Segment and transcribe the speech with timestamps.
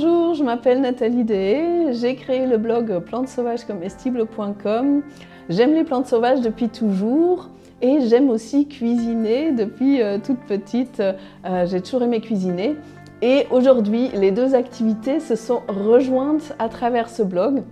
[0.00, 5.02] Bonjour, je m'appelle Nathalie Dehé, j'ai créé le blog plantesauvagescomestibles.com.
[5.48, 7.48] J'aime les plantes sauvages depuis toujours
[7.82, 11.00] et j'aime aussi cuisiner depuis euh, toute petite.
[11.00, 12.76] Euh, j'ai toujours aimé cuisiner.
[13.22, 17.64] Et aujourd'hui, les deux activités se sont rejointes à travers ce blog.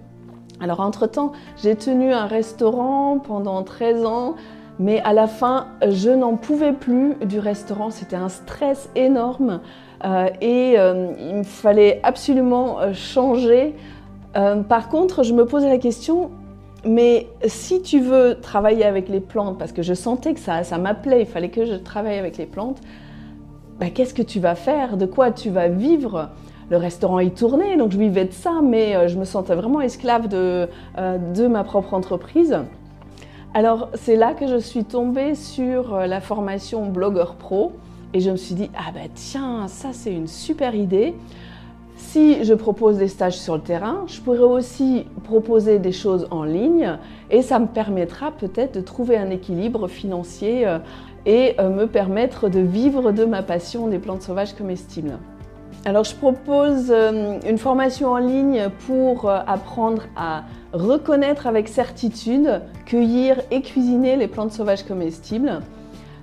[0.60, 1.30] Alors entre-temps,
[1.62, 4.34] j'ai tenu un restaurant pendant 13 ans,
[4.78, 7.90] mais à la fin, je n'en pouvais plus du restaurant.
[7.90, 9.60] C'était un stress énorme
[10.04, 13.74] euh, et euh, il me fallait absolument euh, changer.
[14.68, 16.30] par contre, je me posais la question,
[16.84, 21.22] mais si tu veux travailler avec les plantes, parce que je sentais que ça, m'appelait,
[21.22, 22.80] il fallait que je travaille avec les plantes,
[23.80, 24.98] bah, qu'est-ce que tu vas faire?
[24.98, 26.28] De quoi tu vas vivre?
[26.68, 30.28] Le restaurant est tourné, donc je vivais de ça, mais je me sentais vraiment esclave
[30.28, 32.58] de ma propre entreprise.
[33.56, 37.72] Alors c'est là que je suis tombée sur la formation Blogueur Pro,
[38.12, 41.14] et je me suis dit, ah ben tiens, ça c'est une super idée.
[41.96, 46.44] Si je propose des stages sur le terrain, je pourrais aussi proposer des choses en
[46.44, 46.98] ligne
[47.30, 50.78] et ça me permettra peut-être de trouver un équilibre financier euh,
[51.24, 55.16] et euh, me permettre de vivre de ma passion des plantes sauvages comestibles.
[55.86, 63.40] Alors je propose euh, une formation en ligne pour apprendre à reconnaître avec certitude, cueillir
[63.50, 65.62] et cuisiner les plantes sauvages comestibles.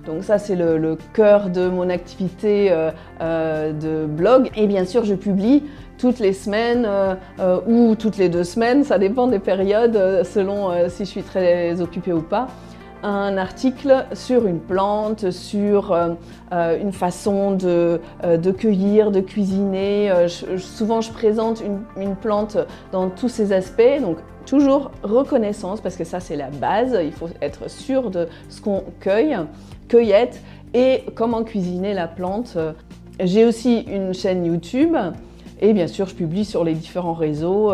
[0.06, 2.90] Donc ça, c'est le, cœur de mon activité euh,
[3.20, 4.50] euh, de blog.
[4.56, 5.62] Et bien sûr, je publie
[5.98, 11.04] toutes les semaines euh, ou toutes les deux semaines, ça dépend des périodes, selon si
[11.04, 12.48] je suis très occupée ou pas
[13.02, 15.94] un article sur une plante, sur
[16.52, 18.00] une façon de,
[18.52, 20.10] cueillir, de cuisiner.
[20.58, 22.56] souvent, je présente une, une, plante
[22.92, 24.00] dans tous ses aspects.
[24.00, 26.98] Donc, toujours reconnaissance, parce que ça, c'est la base.
[27.02, 29.36] Il faut être sûr de ce qu'on cueille
[29.88, 30.40] cueillette
[30.72, 32.56] et comment cuisiner la plante.
[33.20, 34.96] J'ai aussi une chaîne YouTube
[35.60, 37.70] et bien sûr je publie sur les différents réseaux.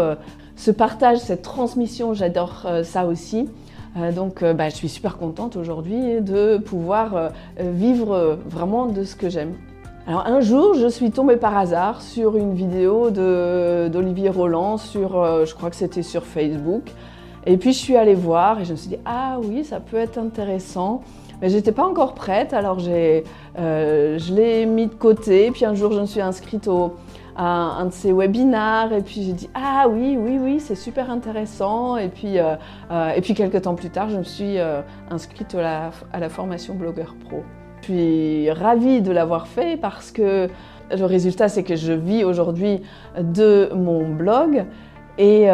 [0.61, 3.49] Ce partage, cette transmission, j'adore euh, ça aussi.
[3.97, 9.17] Euh, donc euh, bah, je suis super contente aujourd'hui de pouvoir vivre vraiment de ce
[9.17, 9.55] que j'aime.
[10.07, 15.11] Alors un jour, je suis tombée par hasard sur une vidéo d'Olivier Roland, sur,
[15.45, 16.91] je crois que c'était sur Facebook.
[17.47, 19.97] Et puis je suis allée voir et je me suis dit, ah oui, ça peut
[19.97, 21.03] être intéressant.
[21.41, 25.51] Mais j'étais pas encore prête, alors euh, je l'ai mis de côté.
[25.51, 26.95] Puis un jour, je me suis inscrite au,
[27.37, 31.97] un de ces webinars et puis j'ai dit ah oui, oui, oui, c'est super intéressant.
[31.97, 32.57] Et puis, euh,
[32.91, 34.57] euh, et puis quelques temps plus tard, je me suis
[35.11, 37.43] inscrite à la, à la, formation Blogueur Pro.
[37.81, 40.49] Je suis ravie de l'avoir fait parce que
[40.91, 42.83] le résultat, c'est que je vis aujourd'hui
[43.19, 44.65] de mon blog
[45.19, 45.49] et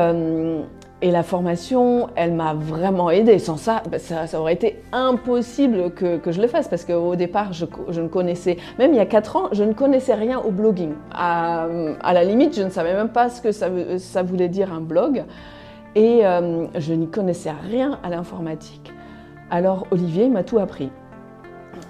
[1.02, 3.38] et la formation, elle m'a vraiment aidée.
[3.38, 7.66] Sans ça, bah, ça, aurait été impossible que, je le fasse parce qu'au départ, je,
[8.00, 10.94] ne connaissais, même il y a 4 ans, je ne connaissais rien au blogging.
[11.12, 11.68] À,
[12.02, 15.24] la limite, je ne savais même pas ce que ça, voulait dire un blog.
[15.94, 18.92] Et euh, je n'y connaissais rien à l'informatique.
[19.50, 20.90] Alors Olivier m'a tout appris.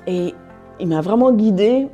[0.06, 0.34] Et
[0.78, 1.88] il m'a vraiment guidée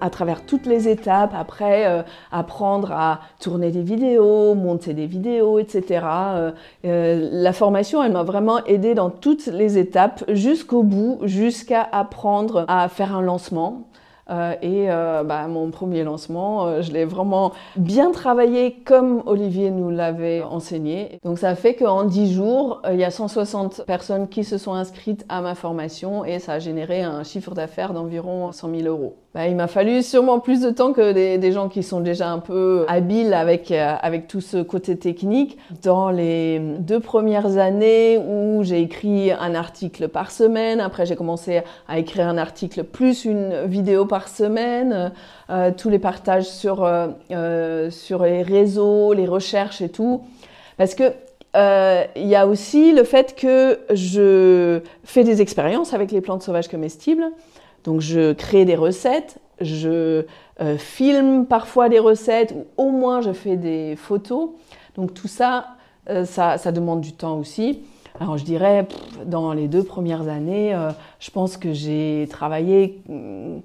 [0.00, 2.02] à travers toutes les étapes, après euh,
[2.32, 6.04] apprendre à tourner des vidéos, monter des vidéos, etc.
[6.04, 6.52] Euh,
[6.84, 12.64] euh, la formation, elle m'a vraiment aidé dans toutes les étapes jusqu'au bout, jusqu'à apprendre
[12.68, 13.86] à faire un lancement.
[14.28, 19.70] Euh, et euh, bah, mon premier lancement, euh, je l'ai vraiment bien travaillé comme Olivier
[19.70, 21.20] nous l'avait enseigné.
[21.24, 25.24] Donc ça fait qu'en 10 jours, il y a 160 personnes qui se sont inscrites
[25.28, 29.16] à ma formation et ça a généré un chiffre d'affaires d'environ 100 000 euros.
[29.34, 32.30] Bah, il m'a fallu sûrement plus de temps que des, des, gens qui sont déjà
[32.30, 35.58] un peu habiles avec, avec tout ce côté technique.
[35.82, 41.60] Dans les deux premières années où j'ai écrit un article par semaine, après j'ai commencé
[41.86, 45.12] à écrire un article plus une vidéo par semaine,
[45.48, 50.22] euh, tous les partages sur, euh, euh, sur les réseaux, les recherches et tout.
[50.76, 51.12] Parce que
[52.16, 56.68] il y a aussi le fait que je fais des expériences avec les plantes sauvages
[56.68, 57.24] comestibles.
[57.84, 60.26] Donc je crée des recettes, je
[60.76, 64.50] filme parfois des recettes ou au moins je fais des photos.
[64.96, 65.68] Donc tout ça,
[66.26, 67.80] ça, demande du temps aussi.
[68.20, 68.86] Alors je dirais,
[69.24, 70.76] dans les deux premières années,
[71.20, 73.60] je pense que j'ai travaillé hmm,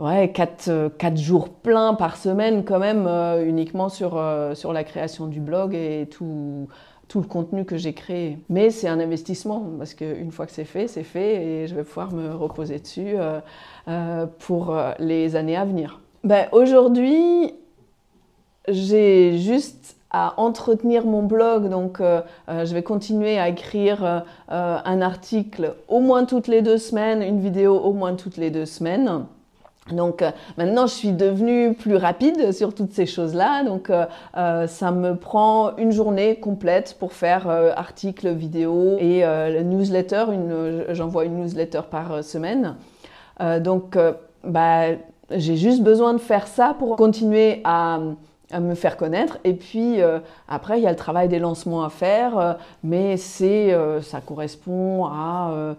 [0.00, 4.82] ouais, 4, euh, jours pleins par semaine quand même, euh, uniquement sur, euh, sur la
[4.82, 6.68] création du blog et tout,
[7.08, 8.38] tout le contenu que j'ai créé.
[8.48, 11.84] Mais c'est un investissement, parce qu'une fois que c'est fait, c'est fait, et je vais
[11.84, 13.16] pouvoir me reposer dessus
[14.38, 16.00] pour les années à venir.
[16.22, 17.52] Ben, Aujourd'hui,
[18.68, 25.98] j'ai juste à entretenir mon blog, donc je vais continuer à écrire un article au
[25.98, 29.26] moins toutes les deux semaines, une vidéo au moins toutes les deux semaines.
[29.88, 33.64] Donc euh, maintenant, je suis devenue plus rapide sur toutes ces choses-là.
[33.64, 34.06] Donc euh,
[34.36, 39.24] euh, ça me prend une journée complète pour faire articles, vidéos et
[39.64, 40.24] newsletter.
[40.90, 42.76] J'envoie une newsletter par semaine.
[43.60, 43.96] donc
[44.44, 44.86] bah,
[45.30, 48.00] j'ai juste besoin de faire ça pour continuer à,
[48.58, 49.38] me faire connaître.
[49.44, 49.98] Et puis
[50.48, 55.76] après, il y a le travail des lancements à faire, mais c'est, ça correspond à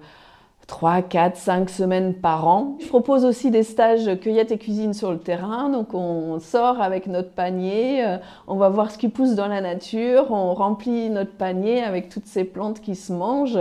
[0.72, 2.78] 3, 4, 5 semaines par an.
[2.80, 5.68] Je propose aussi des stages cueillette et cuisine sur le terrain.
[5.68, 9.60] Donc on sort avec notre panier, euh, on va voir ce qui pousse dans la
[9.60, 13.60] nature, on remplit notre panier avec toutes ces plantes qui se mangent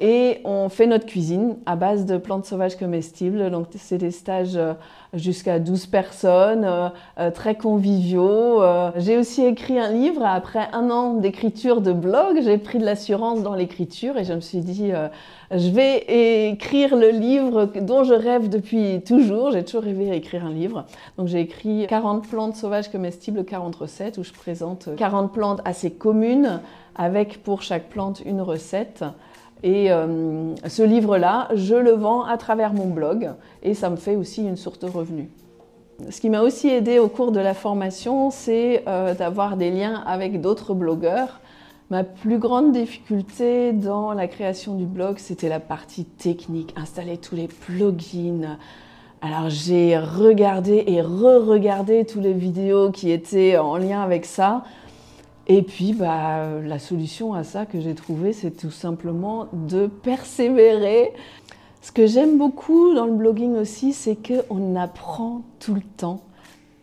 [0.00, 3.50] et on fait notre cuisine à base de plantes sauvages comestibles.
[3.50, 4.72] Donc c'est des stages euh,
[5.12, 6.88] jusqu'à 12 personnes, euh,
[7.18, 8.62] euh, très conviviaux.
[8.96, 12.40] J'ai aussi écrit un livre après un an d'écriture de blog.
[12.42, 14.92] J'ai pris de l'assurance dans l'écriture et je me suis dit,
[15.50, 19.50] je vais écrire le livre dont je rêve depuis toujours.
[19.52, 20.86] J'ai toujours rêvé d'écrire un livre.
[21.18, 25.90] Donc j'ai écrit 40 plantes sauvages comestibles, 40 recettes où je présente 40 plantes assez
[25.90, 26.60] communes
[26.96, 29.04] avec pour chaque plante une recette.
[29.62, 33.30] Et euh, ce livre-là, je le vends à travers mon blog
[33.62, 35.28] et ça me fait aussi une source de revenus.
[36.08, 40.02] Ce qui m'a aussi aidé au cours de la formation, c'est euh, d'avoir des liens
[40.06, 41.40] avec d'autres blogueurs.
[41.90, 47.34] Ma plus grande difficulté dans la création du blog, c'était la partie technique, installer tous
[47.34, 48.56] les plugins.
[49.20, 54.62] Alors j'ai regardé et re-regardé toutes les vidéos qui étaient en lien avec ça
[55.52, 61.12] et puis, bah, la solution à ça que j'ai trouvée, c'est tout simplement de persévérer.
[61.82, 66.20] Ce que j'aime beaucoup dans le blogging aussi, c'est qu'on apprend tout le temps.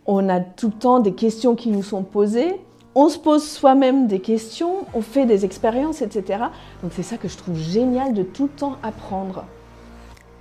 [0.04, 2.60] On a tout le temps des questions qui nous sont posées.
[2.94, 6.44] On se pose soi-même des questions, on fait des expériences, etc.
[6.82, 9.46] Donc c'est ça que je trouve génial de tout le temps apprendre.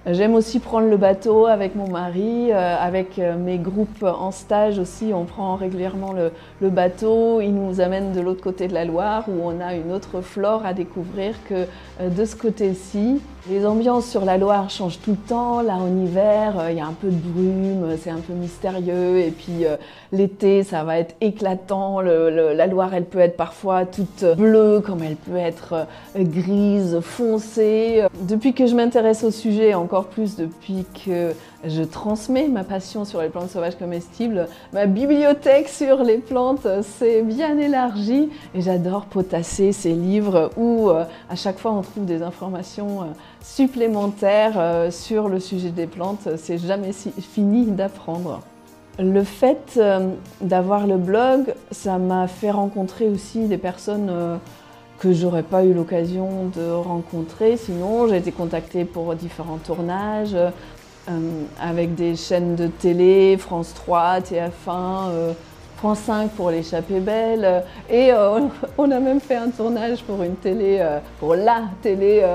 [0.09, 4.79] J'aime aussi prendre le bateau avec mon mari, euh, avec euh, mes groupes en stage
[4.79, 5.11] aussi.
[5.13, 7.41] On prend régulièrement le, bateau.
[7.41, 10.65] Il nous amène de l'autre côté de la Loire où on a une autre flore
[10.65, 11.65] à découvrir que
[11.99, 13.19] euh, de ce côté-ci.
[13.49, 15.61] Les ambiances sur la Loire changent tout le temps.
[15.61, 19.19] Là, en hiver, il y a un peu de brume, c'est un peu mystérieux.
[19.19, 19.65] Et puis
[20.11, 22.01] l'été, ça va être éclatant.
[22.01, 28.03] la Loire, elle peut être parfois toute bleue, comme elle peut être grise, foncée.
[28.21, 31.33] Depuis que je m'intéresse au sujet, encore plus depuis que
[31.65, 34.47] je transmets ma passion sur les plantes sauvages comestibles.
[34.73, 41.03] Ma bibliothèque sur les plantes s'est bien élargie et j'adore potasser ces livres où euh,
[41.29, 43.05] à chaque fois on trouve des informations euh,
[43.41, 46.27] supplémentaires euh, sur le sujet des plantes.
[46.37, 48.41] C'est jamais fini d'apprendre.
[48.99, 49.79] Le fait
[50.41, 54.39] d'avoir le blog, ça m'a fait rencontrer aussi des personnes
[54.97, 57.57] que j'aurais pas eu l'occasion de rencontrer.
[57.57, 60.35] Sinon, j'ai été contactée pour différents tournages
[61.59, 65.33] avec des chaînes de télé, France 3, TF1, euh,
[65.77, 67.63] France 5 pour l'échappée belle.
[67.89, 68.41] Et euh,
[68.77, 70.85] on a même fait un tournage pour une télé,
[71.19, 72.25] pour la télé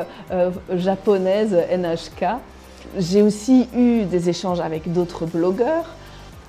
[0.74, 2.26] japonaise NHK.
[2.98, 5.86] J'ai aussi eu des échanges avec d'autres blogueurs.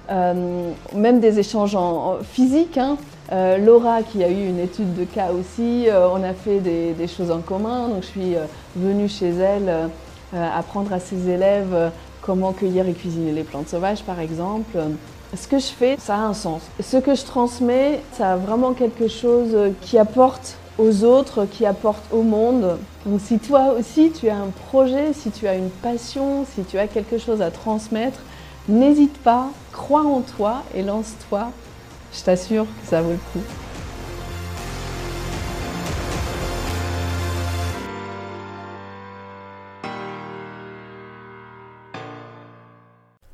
[0.10, 2.98] même des échanges en, physique, hein.
[3.32, 7.08] Euh, Laura qui a eu une étude de cas aussi, euh, on a fait des,
[7.08, 7.88] choses en commun.
[7.88, 8.46] Donc je suis euh,
[8.76, 9.90] venue chez elle
[10.36, 11.92] apprendre à ses élèves
[12.26, 14.78] comment cueillir et cuisiner les plantes sauvages par exemple.
[15.36, 16.62] Ce que je fais, ça a un sens.
[16.80, 22.04] Ce que je transmets, ça a vraiment quelque chose qui apporte aux autres, qui apporte
[22.12, 22.78] au monde.
[23.06, 26.78] Donc si toi aussi tu as un projet, si tu as une passion, si tu
[26.78, 28.20] as quelque chose à transmettre,
[28.68, 31.50] n'hésite pas, crois en toi et lance-toi
[32.14, 33.46] je t'assure que ça vaut le coup.